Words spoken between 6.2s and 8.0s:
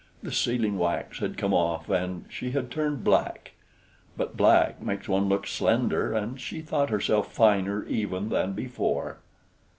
she thought herself finer